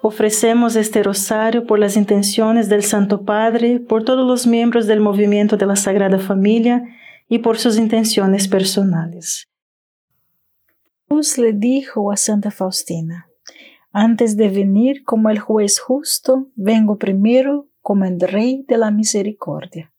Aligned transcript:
Ofrecemos 0.00 0.76
este 0.76 1.02
rosario 1.02 1.66
por 1.66 1.80
las 1.80 1.96
intenciones 1.96 2.68
del 2.68 2.84
Santo 2.84 3.24
Padre, 3.24 3.80
por 3.80 4.04
todos 4.04 4.24
los 4.24 4.46
miembros 4.46 4.86
del 4.86 5.00
movimiento 5.00 5.56
de 5.56 5.66
la 5.66 5.74
Sagrada 5.74 6.20
Familia 6.20 6.84
y 7.28 7.38
por 7.38 7.58
sus 7.58 7.78
intenciones 7.78 8.46
personales. 8.46 9.48
Jesús 11.08 11.38
le 11.38 11.52
dijo 11.52 12.12
a 12.12 12.16
Santa 12.16 12.52
Faustina, 12.52 13.28
antes 13.90 14.36
de 14.36 14.50
venir 14.50 15.02
como 15.02 15.30
el 15.30 15.40
juez 15.40 15.80
justo, 15.80 16.48
vengo 16.54 16.96
primero 16.96 17.68
como 17.80 18.04
el 18.04 18.20
Rey 18.20 18.64
de 18.68 18.78
la 18.78 18.92
Misericordia. 18.92 19.92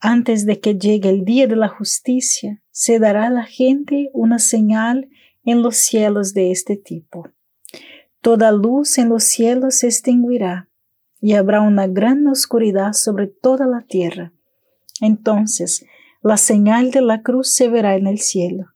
Antes 0.00 0.44
de 0.44 0.58
que 0.58 0.74
llegue 0.74 1.08
el 1.10 1.24
día 1.24 1.46
de 1.46 1.54
la 1.54 1.68
justicia, 1.68 2.60
se 2.72 2.98
dará 2.98 3.28
a 3.28 3.30
la 3.30 3.44
gente 3.44 4.10
una 4.12 4.40
señal 4.40 5.08
en 5.44 5.62
los 5.62 5.76
cielos 5.76 6.34
de 6.34 6.50
este 6.50 6.76
tipo 6.76 7.28
Toda 8.22 8.52
luz 8.52 8.98
en 8.98 9.08
los 9.08 9.24
cielos 9.24 9.74
se 9.80 9.88
extinguirá 9.88 10.68
y 11.20 11.34
habrá 11.34 11.60
una 11.60 11.88
gran 11.88 12.26
oscuridad 12.28 12.92
sobre 12.92 13.26
toda 13.26 13.66
la 13.66 13.82
tierra. 13.82 14.32
Entonces 15.00 15.84
la 16.22 16.36
señal 16.36 16.92
de 16.92 17.00
la 17.02 17.22
cruz 17.22 17.52
se 17.52 17.68
verá 17.68 17.96
en 17.96 18.06
el 18.06 18.20
cielo, 18.20 18.68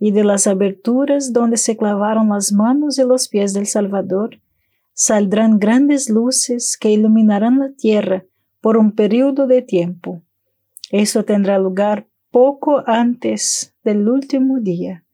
y 0.00 0.10
de 0.10 0.24
las 0.24 0.48
aberturas 0.48 1.32
donde 1.32 1.56
se 1.56 1.76
clavaron 1.76 2.30
las 2.30 2.52
manos 2.52 2.98
y 2.98 3.04
los 3.04 3.28
pies 3.28 3.54
del 3.54 3.68
Salvador, 3.68 4.40
saldrán 4.92 5.60
grandes 5.60 6.10
luces 6.10 6.76
que 6.76 6.90
iluminarán 6.90 7.60
la 7.60 7.70
tierra 7.70 8.24
por 8.60 8.76
un 8.76 8.92
periodo 8.92 9.46
de 9.46 9.62
tiempo. 9.62 10.22
Eso 10.90 11.24
tendrá 11.24 11.56
lugar 11.58 12.08
poco 12.32 12.82
antes 12.86 13.74
del 13.84 14.08
último 14.08 14.58
día. 14.58 15.04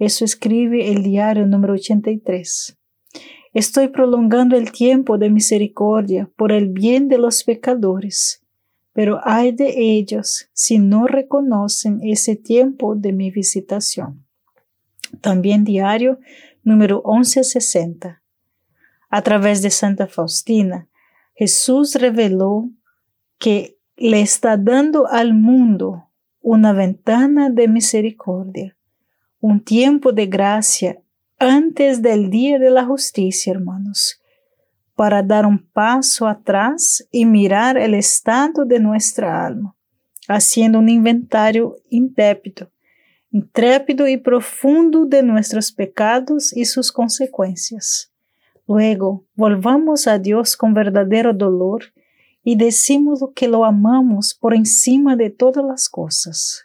Eso 0.00 0.24
escribe 0.24 0.90
el 0.90 1.04
diario 1.04 1.46
número 1.46 1.74
83. 1.74 2.76
Estoy 3.52 3.88
prolongando 3.88 4.56
el 4.56 4.72
tiempo 4.72 5.18
de 5.18 5.28
misericordia 5.28 6.30
por 6.36 6.52
el 6.52 6.68
bien 6.68 7.08
de 7.08 7.18
los 7.18 7.44
pecadores, 7.44 8.42
pero 8.94 9.20
hay 9.24 9.52
de 9.52 9.74
ellos 9.76 10.48
si 10.54 10.78
no 10.78 11.06
reconocen 11.06 12.00
ese 12.02 12.34
tiempo 12.34 12.94
de 12.94 13.12
mi 13.12 13.30
visitación. 13.30 14.24
También 15.20 15.64
diario 15.64 16.18
número 16.62 17.02
1160. 17.04 18.22
A 19.10 19.22
través 19.22 19.60
de 19.60 19.68
Santa 19.68 20.06
Faustina, 20.06 20.88
Jesús 21.34 21.96
reveló 21.96 22.70
que 23.38 23.76
le 23.96 24.22
está 24.22 24.56
dando 24.56 25.06
al 25.08 25.34
mundo 25.34 26.08
una 26.40 26.72
ventana 26.72 27.50
de 27.50 27.68
misericordia, 27.68 28.76
un 29.40 29.60
tiempo 29.60 30.12
de 30.12 30.26
gracia 30.26 31.01
antes 31.42 32.02
del 32.02 32.30
día 32.30 32.58
de 32.58 32.70
la 32.70 32.84
justicia, 32.84 33.52
hermanos, 33.52 34.20
para 34.94 35.22
dar 35.22 35.46
un 35.46 35.58
paso 35.58 36.28
atrás 36.28 37.06
y 37.10 37.24
mirar 37.24 37.76
el 37.76 37.94
estado 37.94 38.64
de 38.64 38.78
nuestra 38.78 39.44
alma, 39.44 39.74
haciendo 40.28 40.78
un 40.78 40.88
inventario 40.88 41.76
intrépido, 41.90 42.70
intrépido 43.30 44.06
y 44.06 44.18
profundo 44.18 45.04
de 45.04 45.22
nuestros 45.22 45.72
pecados 45.72 46.56
y 46.56 46.64
sus 46.64 46.92
consecuencias. 46.92 48.12
Luego, 48.68 49.24
volvamos 49.34 50.06
a 50.06 50.18
Dios 50.18 50.56
con 50.56 50.74
verdadero 50.74 51.32
dolor 51.32 51.92
y 52.44 52.56
decimos 52.56 53.20
que 53.34 53.48
lo 53.48 53.64
amamos 53.64 54.34
por 54.34 54.54
encima 54.54 55.16
de 55.16 55.30
todas 55.30 55.64
las 55.64 55.88
cosas. 55.88 56.64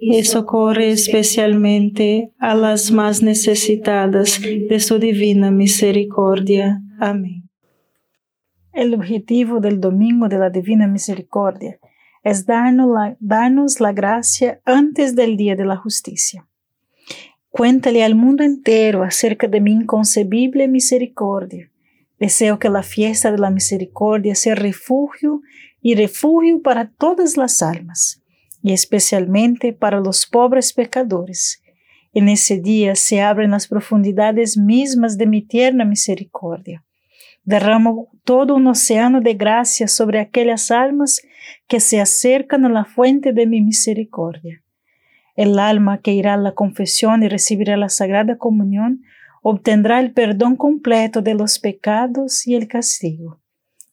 y 0.00 0.22
socorre 0.24 0.90
especialmente 0.90 2.32
a 2.38 2.54
las 2.54 2.92
más 2.92 3.22
necesitadas 3.22 4.40
de 4.40 4.80
su 4.80 4.98
divina 4.98 5.50
misericordia. 5.50 6.80
Amén. 7.00 7.48
El 8.72 8.94
objetivo 8.94 9.58
del 9.60 9.80
Domingo 9.80 10.28
de 10.28 10.38
la 10.38 10.50
Divina 10.50 10.86
Misericordia 10.86 11.80
es 12.22 12.46
darnos 12.46 12.88
la, 12.94 13.16
darnos 13.18 13.80
la 13.80 13.92
gracia 13.92 14.60
antes 14.64 15.16
del 15.16 15.36
Día 15.36 15.56
de 15.56 15.64
la 15.64 15.76
Justicia. 15.76 16.46
Cuéntale 17.50 18.04
al 18.04 18.14
mundo 18.14 18.44
entero 18.44 19.02
acerca 19.02 19.48
de 19.48 19.60
mi 19.60 19.72
inconcebible 19.72 20.68
misericordia. 20.68 21.70
Deseo 22.20 22.58
que 22.58 22.68
la 22.68 22.82
fiesta 22.84 23.32
de 23.32 23.38
la 23.38 23.50
misericordia 23.50 24.34
sea 24.36 24.54
refugio 24.54 25.40
y 25.80 25.94
refugio 25.96 26.62
para 26.62 26.88
todas 26.90 27.36
las 27.36 27.62
almas 27.62 28.17
y 28.62 28.72
especialmente 28.72 29.72
para 29.72 30.00
los 30.00 30.26
pobres 30.26 30.72
pecadores. 30.72 31.62
En 32.12 32.28
ese 32.28 32.60
día 32.60 32.94
se 32.96 33.20
abren 33.20 33.52
las 33.52 33.68
profundidades 33.68 34.56
mismas 34.56 35.18
de 35.18 35.26
mi 35.26 35.42
tierna 35.42 35.84
misericordia. 35.84 36.84
Derramo 37.44 38.08
todo 38.24 38.56
un 38.56 38.66
océano 38.66 39.20
de 39.20 39.34
gracia 39.34 39.88
sobre 39.88 40.20
aquellas 40.20 40.70
almas 40.70 41.22
que 41.66 41.80
se 41.80 42.00
acercan 42.00 42.64
a 42.66 42.68
la 42.68 42.84
fuente 42.84 43.32
de 43.32 43.46
mi 43.46 43.60
misericordia. 43.60 44.62
El 45.36 45.58
alma 45.58 45.98
que 45.98 46.12
irá 46.12 46.34
a 46.34 46.38
la 46.38 46.52
confesión 46.52 47.22
y 47.22 47.28
recibirá 47.28 47.76
la 47.76 47.88
Sagrada 47.88 48.36
Comunión 48.36 49.02
obtendrá 49.42 50.00
el 50.00 50.12
perdón 50.12 50.56
completo 50.56 51.22
de 51.22 51.34
los 51.34 51.58
pecados 51.58 52.46
y 52.46 52.54
el 52.54 52.68
castigo. 52.68 53.40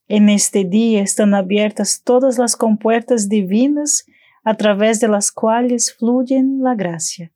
En 0.07 0.29
este 0.29 0.65
día 0.65 1.01
están 1.01 1.33
abiertas 1.33 2.01
todas 2.03 2.37
las 2.37 2.55
compuertas 2.55 3.29
divinas 3.29 4.05
a 4.45 4.55
través 4.55 4.99
de 4.99 5.07
las 5.07 5.31
cuales 5.31 5.93
fluyen 5.93 6.61
la 6.61 6.75
gracia. 6.75 7.33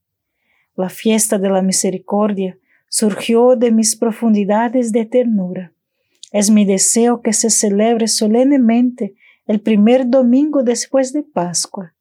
La 0.75 0.89
fiesta 0.89 1.39
de 1.39 1.49
la 1.49 1.61
misericordia 1.61 2.57
surgió 2.87 3.55
de 3.55 3.71
mis 3.71 3.95
profundidades 3.95 4.91
de 4.91 5.05
ternura. 5.05 5.73
Es 6.31 6.51
mi 6.51 6.65
deseo 6.65 7.21
que 7.21 7.33
se 7.33 7.49
celebre 7.49 8.07
solemnemente 8.07 9.15
el 9.47 9.59
primer 9.59 10.07
domingo 10.07 10.63
después 10.63 11.11
de 11.11 11.23
Pascua. 11.23 11.95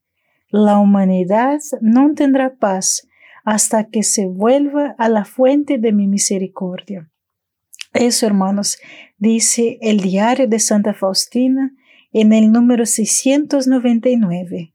La 0.50 0.78
humanidad 0.78 1.60
no 1.80 2.12
tendrá 2.14 2.54
paz 2.54 3.08
hasta 3.44 3.84
que 3.84 4.02
se 4.02 4.26
vuelva 4.26 4.94
a 4.98 5.08
la 5.08 5.24
fuente 5.24 5.78
de 5.78 5.92
mi 5.92 6.06
misericordia. 6.06 7.10
Eso, 7.94 8.26
hermanos, 8.26 8.78
dice 9.16 9.78
el 9.80 10.00
diario 10.00 10.46
de 10.46 10.58
Santa 10.58 10.92
Faustina 10.92 11.72
en 12.12 12.34
el 12.34 12.52
número 12.52 12.84
699. 12.84 14.74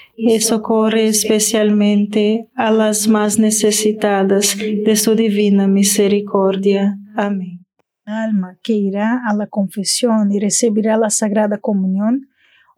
y 0.15 0.39
socorre 0.41 1.07
especialmente 1.07 2.47
a 2.55 2.71
las 2.71 3.07
más 3.07 3.39
necesitadas 3.39 4.57
de 4.57 4.95
su 4.95 5.15
divina 5.15 5.67
misericordia. 5.67 6.97
Amén. 7.15 7.65
alma 8.05 8.57
que 8.61 8.73
irá 8.73 9.21
a 9.25 9.33
la 9.33 9.47
confesión 9.47 10.31
y 10.31 10.39
recibirá 10.39 10.97
la 10.97 11.09
Sagrada 11.09 11.57
Comunión 11.59 12.27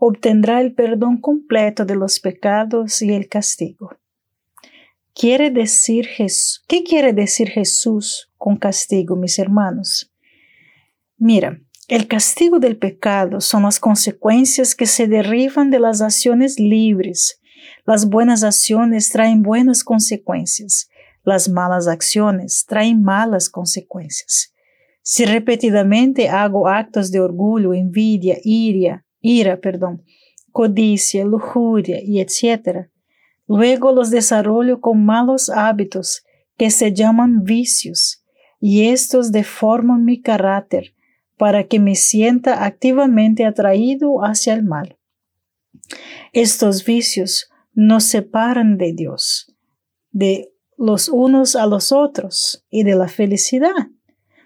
obtendrá 0.06 0.60
el 0.60 0.74
perdón 0.74 1.18
completo 1.18 1.86
de 1.86 1.96
los 1.96 2.20
pecados 2.20 3.02
y 3.02 3.14
el 3.14 3.30
castigo. 3.30 3.96
Quiere 5.14 5.50
decir 5.52 6.08
¿Qué 6.68 6.84
quiere 6.84 7.14
decir 7.14 7.50
Jesús 7.50 8.32
con 8.38 8.58
castigo, 8.58 9.16
mis 9.16 9.40
hermanos? 9.40 10.12
Mira, 11.18 11.62
el 11.90 12.08
castigo 12.08 12.60
del 12.60 12.78
pecado 12.78 13.42
son 13.42 13.64
las 13.64 13.80
consecuencias 13.80 14.74
que 14.74 14.86
se 14.86 15.08
derivan 15.08 15.70
de 15.70 15.80
las 15.80 16.02
acciones 16.02 16.58
libres. 16.58 17.42
Las 17.86 18.08
buenas 18.10 18.44
acciones 18.44 19.10
traen 19.10 19.44
buenas 19.44 19.84
consecuencias. 19.84 20.90
Las 21.24 21.50
malas 21.50 21.88
acciones 21.88 22.66
traen 22.66 23.04
malas 23.04 23.50
consecuencias. 23.50 24.54
Si 25.02 25.26
repetidamente 25.26 26.30
hago 26.30 26.70
actos 26.70 27.12
de 27.12 27.20
orgullo, 27.20 27.74
envidia, 27.74 28.38
ira, 28.44 29.06
ira, 29.20 29.60
perdón, 29.60 30.04
codicia, 30.52 31.26
lujuria 31.26 32.00
y 32.02 32.22
etc., 32.22 32.88
luego 33.46 33.92
los 33.92 34.10
desarrollo 34.10 34.80
con 34.80 35.04
malos 35.04 35.50
hábitos 35.50 36.24
que 36.58 36.72
se 36.72 36.94
llaman 36.94 37.44
vicios, 37.44 38.24
y 38.62 38.88
estos 38.88 39.34
deforman 39.34 40.06
mi 40.06 40.22
carácter 40.22 40.93
para 41.38 41.66
que 41.66 41.80
me 41.80 41.96
sienta 41.96 42.66
activamente 42.66 43.46
atraído 43.46 44.24
hacia 44.24 44.54
el 44.54 44.64
mal. 44.64 44.98
Estos 46.32 46.86
vicios 46.86 47.50
nos 47.74 48.04
separan 48.04 48.78
de 48.78 48.94
Dios, 48.94 49.56
de 50.12 50.54
los 50.78 51.10
unos 51.10 51.56
a 51.56 51.66
los 51.66 51.92
otros 51.92 52.66
y 52.70 52.84
de 52.84 52.96
la 52.96 53.08
felicidad 53.08 53.88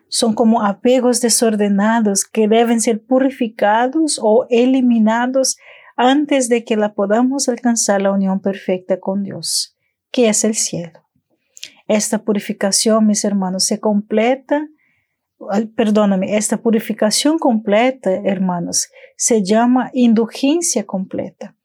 son 0.09 0.33
como 0.33 0.63
apegos 0.63 1.21
desordenados 1.21 2.25
que 2.25 2.47
deben 2.47 2.81
ser 2.81 3.03
purificados 3.03 4.19
o 4.21 4.45
eliminados 4.49 5.57
antes 5.95 6.47
de 6.49 6.63
que 6.63 6.77
la 6.77 6.93
podamos 6.93 7.49
alcanzar 7.49 8.01
la 8.01 8.11
unión 8.11 8.39
perfecta 8.39 8.99
con 8.99 9.23
Dios, 9.23 9.75
que 10.11 10.29
es 10.29 10.43
el 10.43 10.55
cielo. 10.55 11.03
Esta 11.87 12.23
purificación, 12.23 13.07
mis 13.07 13.25
hermanos, 13.25 13.63
se 13.65 13.79
completa, 13.79 14.67
perdóname, 15.75 16.35
esta 16.37 16.57
purificación 16.57 17.39
completa, 17.39 18.11
hermanos, 18.11 18.89
se 19.15 19.43
llama 19.43 19.89
indulgencia 19.93 20.85
completa. 20.85 21.55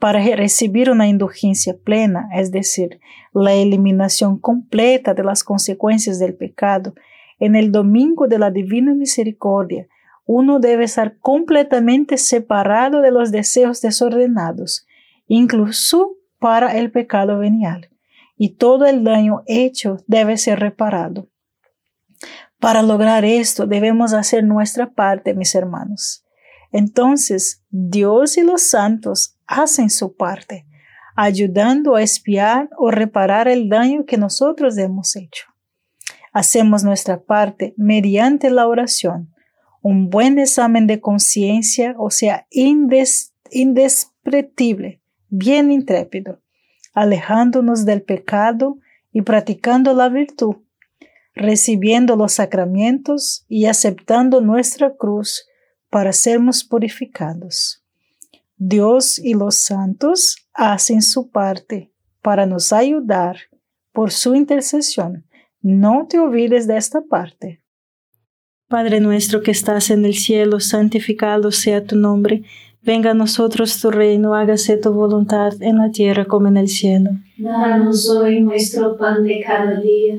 Para 0.00 0.20
recibir 0.34 0.90
una 0.90 1.06
indulgencia 1.06 1.76
plena, 1.76 2.28
es 2.34 2.50
decir, 2.50 3.00
la 3.32 3.54
eliminación 3.54 4.38
completa 4.38 5.14
de 5.14 5.22
las 5.22 5.44
consecuencias 5.44 6.18
del 6.18 6.34
pecado, 6.34 6.94
en 7.38 7.54
el 7.54 7.70
domingo 7.72 8.26
de 8.26 8.38
la 8.38 8.50
Divina 8.50 8.94
Misericordia, 8.94 9.86
uno 10.26 10.58
debe 10.58 10.84
estar 10.84 11.18
completamente 11.18 12.16
separado 12.16 13.00
de 13.02 13.10
los 13.10 13.30
deseos 13.30 13.80
desordenados, 13.82 14.86
incluso 15.26 16.16
para 16.38 16.76
el 16.76 16.90
pecado 16.90 17.38
venial, 17.38 17.90
y 18.36 18.50
todo 18.56 18.86
el 18.86 19.04
daño 19.04 19.42
hecho 19.46 19.98
debe 20.06 20.36
ser 20.36 20.60
reparado. 20.60 21.28
Para 22.64 22.82
lograr 22.82 23.24
esto 23.24 23.66
debemos 23.66 24.14
hacer 24.14 24.42
nuestra 24.42 24.90
parte, 24.90 25.34
mis 25.34 25.54
hermanos. 25.54 26.24
Entonces, 26.72 27.62
Dios 27.70 28.38
y 28.38 28.42
los 28.42 28.62
santos 28.62 29.36
hacen 29.46 29.90
su 29.90 30.16
parte, 30.16 30.66
ayudando 31.14 31.94
a 31.94 32.02
espiar 32.02 32.70
o 32.78 32.90
reparar 32.90 33.48
el 33.48 33.68
daño 33.68 34.06
que 34.06 34.16
nosotros 34.16 34.78
hemos 34.78 35.14
hecho 35.14 35.54
hacemos 36.34 36.84
nuestra 36.84 37.22
parte 37.22 37.72
mediante 37.78 38.50
la 38.50 38.66
oración, 38.66 39.32
un 39.80 40.10
buen 40.10 40.38
examen 40.38 40.86
de 40.86 41.00
conciencia, 41.00 41.94
o 41.96 42.10
sea, 42.10 42.46
indescriptible, 42.50 45.00
bien 45.28 45.70
intrépido, 45.70 46.42
alejándonos 46.92 47.86
del 47.86 48.02
pecado 48.02 48.76
y 49.12 49.22
practicando 49.22 49.94
la 49.94 50.08
virtud, 50.08 50.56
recibiendo 51.34 52.16
los 52.16 52.34
sacramentos 52.34 53.44
y 53.48 53.66
aceptando 53.66 54.40
nuestra 54.40 54.94
cruz 54.94 55.46
para 55.90 56.12
sermos 56.12 56.64
purificados. 56.64 57.84
Dios 58.56 59.18
y 59.18 59.34
los 59.34 59.56
santos 59.56 60.36
hacen 60.52 61.02
su 61.02 61.30
parte 61.30 61.92
para 62.22 62.46
nos 62.46 62.72
ayudar 62.72 63.36
por 63.92 64.10
su 64.10 64.34
intercesión 64.34 65.24
no 65.64 66.06
te 66.06 66.18
olvides 66.18 66.66
de 66.66 66.76
esta 66.76 67.00
parte. 67.00 67.64
Padre 68.68 69.00
nuestro 69.00 69.40
que 69.42 69.50
estás 69.50 69.88
en 69.88 70.04
el 70.04 70.12
cielo, 70.12 70.60
santificado 70.60 71.50
sea 71.52 71.82
tu 71.82 71.96
nombre. 71.96 72.42
Venga 72.82 73.12
a 73.12 73.14
nosotros 73.14 73.80
tu 73.80 73.90
reino, 73.90 74.34
hágase 74.34 74.76
tu 74.76 74.92
voluntad 74.92 75.54
en 75.60 75.78
la 75.78 75.90
tierra 75.90 76.26
como 76.26 76.48
en 76.48 76.58
el 76.58 76.68
cielo. 76.68 77.12
Danos 77.38 78.10
hoy 78.10 78.42
nuestro 78.42 78.98
pan 78.98 79.24
de 79.24 79.40
cada 79.40 79.80
día. 79.80 80.18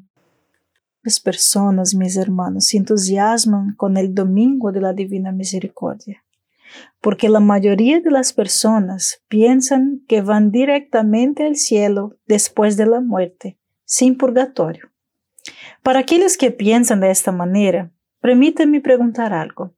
Las 1.03 1.19
personas, 1.19 1.95
mis 1.95 2.15
hermanos, 2.15 2.67
se 2.67 2.77
entusiasman 2.77 3.73
con 3.75 3.97
el 3.97 4.13
Domingo 4.13 4.71
de 4.71 4.81
la 4.81 4.93
Divina 4.93 5.31
Misericordia, 5.31 6.23
porque 7.01 7.27
la 7.27 7.39
mayoría 7.39 7.99
de 8.01 8.11
las 8.11 8.33
personas 8.33 9.23
piensan 9.27 10.03
que 10.07 10.21
van 10.21 10.51
directamente 10.51 11.43
al 11.43 11.55
cielo 11.55 12.17
después 12.27 12.77
de 12.77 12.85
la 12.85 13.01
muerte, 13.01 13.57
sin 13.83 14.15
purgatorio. 14.15 14.91
Para 15.81 16.01
aquellos 16.01 16.37
que 16.37 16.51
piensan 16.51 16.99
de 16.99 17.09
esta 17.09 17.31
manera, 17.31 17.91
permítanme 18.19 18.79
preguntar 18.79 19.33
algo. 19.33 19.73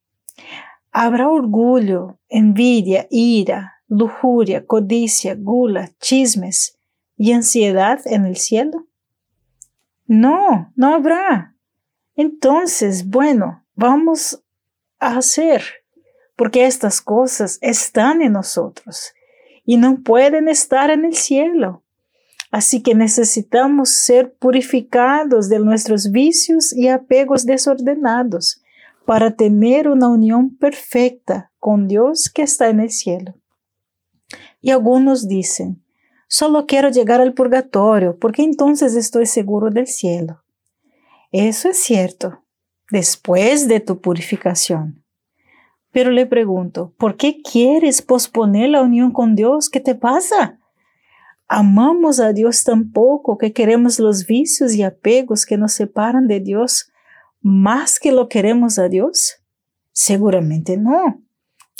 ¿Habrá 0.92 1.30
orgullo, 1.30 2.20
envidia, 2.28 3.08
ira, 3.10 3.76
lujuria, 3.88 4.66
codicia, 4.66 5.36
gula, 5.36 5.90
chismes 6.02 6.78
y 7.16 7.32
ansiedad 7.32 8.02
en 8.06 8.26
el 8.26 8.36
cielo? 8.36 8.88
No, 10.06 10.72
no 10.76 10.94
habrá. 10.94 11.56
Entonces, 12.16 13.08
bueno, 13.08 13.66
vamos 13.76 14.44
a 15.00 15.18
hacer, 15.18 15.64
porque 16.36 16.66
estas 16.66 17.02
cosas 17.02 17.58
están 17.62 18.22
en 18.22 18.34
nosotros 18.34 19.14
y 19.66 19.78
no 19.78 20.02
pueden 20.02 20.48
estar 20.48 20.90
en 20.90 21.06
el 21.06 21.16
cielo. 21.16 21.84
Así 22.52 22.84
que 22.84 22.94
necesitamos 22.94 23.90
ser 23.90 24.34
purificados 24.34 25.50
de 25.50 25.60
nuestros 25.60 26.12
vicios 26.12 26.72
y 26.72 26.88
apegos 26.88 27.46
desordenados 27.46 28.62
para 29.06 29.32
tener 29.36 29.88
una 29.88 30.08
unión 30.08 30.56
perfecta 30.56 31.52
con 31.60 31.88
Dios 31.88 32.30
que 32.30 32.44
está 32.44 32.70
en 32.70 32.80
el 32.80 32.92
cielo. 32.92 33.34
Y 34.62 34.72
algunos 34.72 35.28
dicen, 35.28 35.83
Solo 36.36 36.66
quiero 36.66 36.90
llegar 36.90 37.22
al 37.22 37.36
purgatorio 37.36 38.18
porque 38.18 38.42
entonces 38.42 38.96
estoy 38.96 39.28
seguro 39.28 39.70
del 39.70 39.86
cielo. 39.86 40.42
Eso 41.32 41.70
es 41.70 41.78
cierto, 41.78 42.42
después 42.90 43.68
de 43.68 43.80
tu 43.80 44.02
purificación. 44.02 45.06
Pero 45.92 46.10
le 46.10 46.26
pregunto, 46.26 46.92
¿por 46.98 47.18
qué 47.18 47.40
quieres 47.44 48.02
posponer 48.02 48.72
la 48.72 48.82
unión 48.82 49.12
con 49.12 49.36
Dios? 49.36 49.70
¿Qué 49.70 49.80
te 49.80 49.94
pasa? 49.94 50.58
¿Amamos 51.48 52.20
a 52.20 52.34
Dios 52.34 52.64
tan 52.64 52.92
poco 52.92 53.38
que 53.38 53.54
queremos 53.54 54.00
los 54.00 54.26
vicios 54.26 54.74
y 54.74 54.82
apegos 54.82 55.46
que 55.46 55.58
nos 55.60 55.74
separan 55.74 56.26
de 56.26 56.40
Dios 56.40 56.92
más 57.42 58.00
que 58.00 58.12
lo 58.12 58.28
queremos 58.28 58.80
a 58.80 58.90
Dios? 58.90 59.36
Seguramente 59.92 60.78
no. 60.78 61.22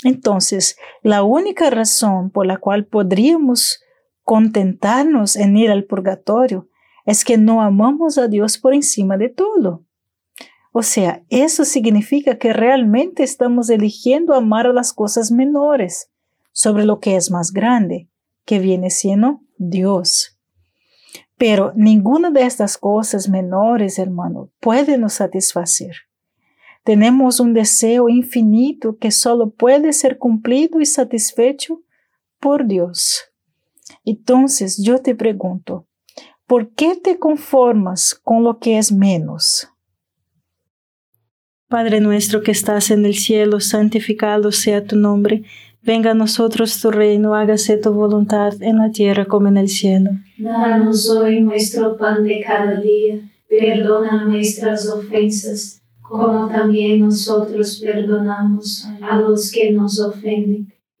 Entonces, 0.04 0.76
la 1.02 1.24
única 1.24 1.70
razón 1.70 2.30
por 2.30 2.46
la 2.46 2.58
cual 2.58 2.86
podríamos 2.86 3.80
contentarnos 4.24 5.36
en 5.36 5.56
ir 5.56 5.70
al 5.70 5.84
purgatorio 5.84 6.68
es 7.04 7.24
que 7.24 7.36
no 7.38 7.60
amamos 7.60 8.18
a 8.18 8.28
Dios 8.28 8.58
por 8.58 8.74
encima 8.74 9.16
de 9.16 9.28
todo. 9.28 9.84
O 10.72 10.82
sea, 10.82 11.22
eso 11.28 11.64
significa 11.64 12.38
que 12.38 12.52
realmente 12.52 13.22
estamos 13.22 13.70
eligiendo 13.70 14.34
amar 14.34 14.66
a 14.66 14.72
las 14.72 14.92
cosas 14.92 15.30
menores 15.30 16.10
sobre 16.50 16.84
lo 16.84 16.98
que 16.98 17.16
es 17.16 17.30
más 17.30 17.52
grande, 17.52 18.08
que 18.44 18.58
viene 18.58 18.90
siendo 18.90 19.40
Dios. 19.56 20.38
Pero 21.36 21.72
ninguna 21.76 22.30
de 22.30 22.42
estas 22.42 22.78
cosas 22.78 23.28
menores, 23.28 23.98
hermano, 23.98 24.50
puede 24.60 24.98
nos 24.98 25.14
satisfacer. 25.14 25.94
Tenemos 26.84 27.40
un 27.40 27.54
deseo 27.54 28.08
infinito 28.08 28.98
que 28.98 29.10
solo 29.10 29.50
puede 29.50 29.92
ser 29.92 30.18
cumplido 30.18 30.80
y 30.80 30.86
satisfecho 30.86 31.82
por 32.40 32.66
Dios. 32.66 33.33
Entonces 34.04 34.82
yo 34.82 34.98
te 34.98 35.14
pregunto, 35.14 35.86
¿por 36.46 36.70
qué 36.70 36.96
te 36.96 37.18
conformas 37.18 38.14
con 38.14 38.44
lo 38.44 38.58
que 38.58 38.78
es 38.78 38.92
menos? 38.92 39.68
Padre 41.68 42.00
nuestro 42.00 42.42
que 42.42 42.52
estás 42.52 42.90
en 42.90 43.04
el 43.04 43.14
cielo, 43.14 43.58
santificado 43.58 44.52
sea 44.52 44.84
tu 44.84 44.96
nombre. 44.96 45.42
Venga 45.82 46.12
a 46.12 46.14
nosotros 46.14 46.80
tu 46.80 46.90
reino, 46.90 47.34
hágase 47.34 47.76
tu 47.78 47.92
voluntad 47.92 48.54
en 48.62 48.78
la 48.78 48.90
tierra 48.90 49.24
como 49.24 49.48
en 49.48 49.56
el 49.56 49.68
cielo. 49.68 50.10
Danos 50.38 51.10
hoy 51.10 51.40
nuestro 51.40 51.96
pan 51.96 52.24
de 52.24 52.42
cada 52.46 52.80
día, 52.80 53.20
perdona 53.48 54.24
nuestras 54.24 54.88
ofensas, 54.88 55.82
como 56.00 56.48
también 56.48 57.00
nosotros 57.00 57.80
perdonamos 57.82 58.86
a 59.02 59.16
los 59.18 59.50
que 59.50 59.72
nos 59.72 59.98
ofenden 59.98 60.73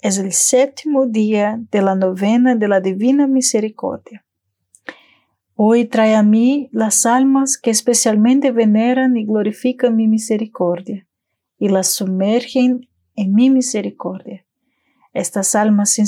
es 0.00 0.18
el 0.18 0.32
séptimo 0.32 1.06
día 1.06 1.60
de 1.70 1.82
la 1.82 1.94
novena 1.94 2.54
de 2.54 2.68
la 2.68 2.80
Divina 2.80 3.26
Misericordia. 3.26 4.24
Hoy 5.54 5.86
trae 5.86 6.14
a 6.14 6.22
mí 6.22 6.68
las 6.70 7.04
almas 7.04 7.58
que 7.58 7.70
especialmente 7.70 8.52
veneran 8.52 9.16
y 9.16 9.24
glorifican 9.24 9.96
mi 9.96 10.06
misericordia 10.06 11.08
y 11.58 11.68
las 11.68 11.88
sumergen 11.88 12.88
en 13.16 13.34
mi 13.34 13.50
misericordia. 13.50 14.46
Estas 15.12 15.56
almas 15.56 15.90
se 15.90 16.04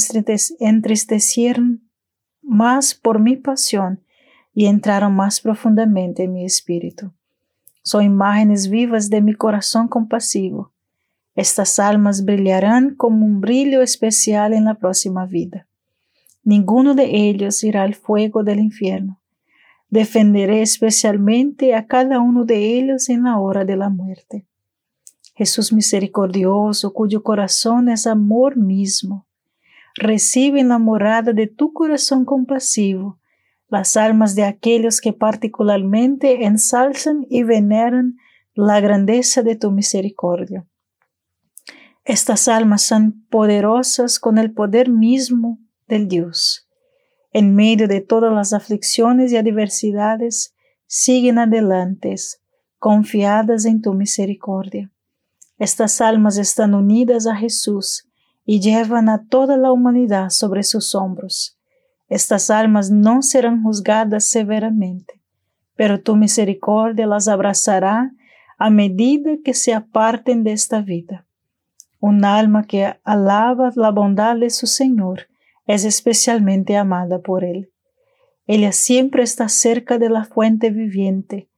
entristecieron 0.61 1.91
más 2.43 2.95
por 2.95 3.19
mi 3.19 3.37
pasión 3.37 4.05
y 4.55 4.67
entraron 4.67 5.15
más 5.15 5.41
profundamente 5.41 6.25
en 6.25 6.33
mi 6.33 6.45
espíritu. 6.45 7.13
Son 7.83 8.05
imágenes 8.05 8.69
vivas 8.69 9.11
de 9.11 9.21
mi 9.21 9.35
corazón 9.35 9.89
compasivo 9.89 10.73
estas 11.35 11.79
almas 11.79 12.25
brillarán 12.25 12.95
como 12.95 13.25
un 13.25 13.41
brillo 13.41 13.83
especial 13.83 14.53
en 14.53 14.65
la 14.65 14.75
próxima 14.75 15.27
vida. 15.27 15.67
Ninguno 16.43 16.95
de 16.95 17.29
ellos 17.29 17.63
irá 17.63 17.83
al 17.83 17.95
fuego 17.95 18.43
del 18.43 18.61
infierno. 18.61 19.21
Defenderé 19.89 20.63
especialmente 20.63 21.75
a 21.75 21.87
cada 21.87 22.21
uno 22.21 22.45
de 22.45 22.79
ellos 22.79 23.09
en 23.09 23.25
la 23.25 23.39
hora 23.39 23.65
de 23.65 23.77
la 23.77 23.89
muerte. 23.89 24.47
Jesús 25.35 25.73
misericordioso, 25.73 26.93
cuyo 26.93 27.23
corazón 27.23 27.89
es 27.89 28.07
amor 28.07 28.57
mismo, 28.57 29.27
recibe 29.95 30.61
en 30.61 30.69
la 30.69 30.79
morada 30.79 31.33
de 31.33 31.47
tu 31.47 31.73
corazón 31.73 32.25
compasivo 32.25 33.19
las 33.69 33.97
almas 33.97 34.35
de 34.35 34.45
aquellos 34.45 35.01
que 35.01 35.13
particularmente 35.13 36.45
ensalzan 36.45 37.27
y 37.31 37.45
veneran 37.45 38.17
la 38.55 38.81
grandeza 38.81 39.43
de 39.43 39.57
tu 39.57 39.71
misericordia. 39.71 40.67
Estas 42.05 42.49
almas 42.49 42.83
son 42.83 43.27
poderosas 43.29 44.19
con 44.19 44.39
el 44.39 44.53
poder 44.53 44.89
mismo 44.89 45.59
del 45.87 46.09
Dios. 46.09 46.67
En 47.33 47.55
medio 47.55 47.87
de 47.87 48.01
todas 48.01 48.33
las 48.33 48.53
aflicciones 48.53 49.33
y 49.33 49.37
adversidades, 49.37 50.55
siguen 50.87 51.39
adelante, 51.39 52.17
confiadas 52.79 53.65
en 53.67 53.83
tu 53.83 53.95
misericordia. 53.95 54.91
Estas 55.59 56.01
almas 56.01 56.39
están 56.39 56.75
unidas 56.75 57.27
a 57.27 57.37
Jesús 57.37 58.09
y 58.45 58.61
llevan 58.61 59.09
a 59.09 59.27
toda 59.29 59.57
la 59.57 59.71
humanidad 59.71 60.31
sobre 60.31 60.63
sus 60.63 60.95
hombros. 60.95 61.59
Estas 62.09 62.51
almas 62.51 62.91
no 62.91 63.23
serán 63.23 63.63
juzgadas 63.63 64.25
severamente, 64.25 65.21
pero 65.77 66.01
tu 66.01 66.17
misericordia 66.17 67.07
las 67.07 67.29
abrazará 67.29 68.11
a 68.59 68.71
medida 68.71 69.37
que 69.45 69.55
se 69.55 69.75
aparten 69.75 70.43
de 70.43 70.53
esta 70.53 70.81
vida. 70.81 71.27
Un 72.01 72.25
alma 72.25 72.65
que 72.65 72.97
alaba 73.05 73.71
la 73.77 73.91
bondad 73.91 74.37
de 74.37 74.51
su 74.51 74.67
Señor 74.67 75.29
es 75.67 75.85
especialmente 75.85 76.77
amada 76.77 77.21
por 77.21 77.45
Él. 77.45 77.71
Ella 78.47 78.73
siempre 78.73 79.23
está 79.23 79.49
cerca 79.49 79.99
de 79.99 80.11
la 80.11 80.25
fuente 80.25 80.71
viviente, 80.71 81.51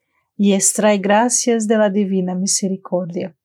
y 0.42 0.54
extrae 0.54 0.98
gracias 0.98 1.68
de 1.68 1.78
la 1.78 1.88
divina 1.88 2.34
misericordia. 2.34 3.36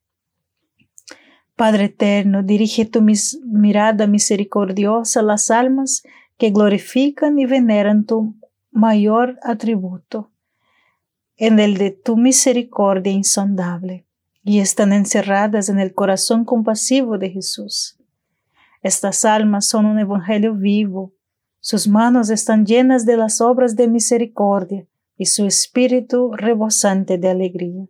Padre 1.56 1.86
eterno, 1.86 2.42
dirige 2.42 2.86
tu 2.86 3.06
mirada 3.46 4.08
misericordiosa 4.08 5.20
a 5.20 5.24
las 5.24 5.52
almas 5.52 6.02
que 6.40 6.50
glorifican 6.50 7.38
y 7.38 7.46
veneran 7.46 8.04
tu 8.06 8.34
mayor 8.72 9.38
atributo, 9.44 10.32
en 11.36 11.60
el 11.60 11.78
de 11.78 11.92
tu 11.92 12.18
misericordia 12.18 13.14
insondable, 13.14 14.07
y 14.48 14.62
están 14.62 14.94
encerradas 14.94 15.68
en 15.68 15.78
el 15.78 15.94
corazón 15.94 16.46
compasivo 16.46 17.18
de 17.18 17.30
Jesús. 17.30 17.98
Estas 18.82 19.26
almas 19.26 19.68
son 19.68 19.86
un 19.86 20.00
evangelio 20.00 20.54
vivo, 20.54 21.12
sus 21.60 21.86
manos 21.86 22.30
están 22.30 22.66
llenas 22.66 23.06
de 23.06 23.18
las 23.18 23.42
obras 23.42 23.76
de 23.76 23.90
misericordia 23.90 24.88
y 25.18 25.26
su 25.26 25.46
espíritu 25.46 26.32
rebosante 26.32 27.18
de 27.18 27.30
alegría. 27.30 27.88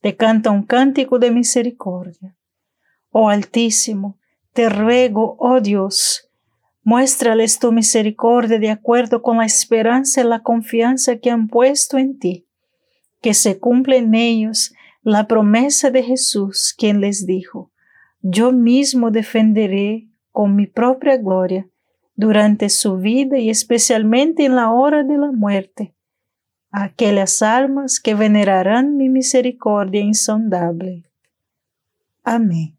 Te 0.00 0.16
canta 0.16 0.50
un 0.50 0.64
cántico 0.64 1.20
de 1.20 1.30
misericordia. 1.30 2.34
Oh 3.12 3.28
Altísimo, 3.28 4.18
te 4.52 4.68
ruego, 4.68 5.36
oh 5.38 5.60
Dios, 5.60 6.28
muéstrales 6.82 7.60
tu 7.60 7.70
misericordia 7.70 8.58
de 8.58 8.70
acuerdo 8.70 9.22
con 9.22 9.36
la 9.36 9.46
esperanza 9.46 10.22
y 10.22 10.24
la 10.24 10.40
confianza 10.40 11.18
que 11.18 11.30
han 11.30 11.46
puesto 11.46 11.96
en 11.96 12.18
ti, 12.18 12.44
que 13.20 13.34
se 13.34 13.60
cumple 13.60 13.98
en 13.98 14.16
ellos 14.16 14.74
la 15.02 15.26
promesa 15.26 15.90
de 15.90 16.02
Jesús, 16.02 16.74
quien 16.76 17.00
les 17.00 17.26
dijo, 17.26 17.70
yo 18.20 18.52
mismo 18.52 19.10
defenderé 19.10 20.08
con 20.30 20.54
mi 20.54 20.66
propia 20.66 21.16
gloria 21.16 21.68
durante 22.14 22.68
su 22.68 22.98
vida 22.98 23.38
y 23.38 23.50
especialmente 23.50 24.44
en 24.44 24.54
la 24.56 24.70
hora 24.70 25.02
de 25.02 25.18
la 25.18 25.32
muerte 25.32 25.94
aquellas 26.72 27.42
almas 27.42 28.00
que 28.00 28.14
venerarán 28.14 28.96
mi 28.96 29.08
misericordia 29.08 30.00
insondable. 30.00 31.04
Amén. 32.24 32.78